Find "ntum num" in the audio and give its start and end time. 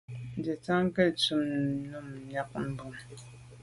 1.13-2.07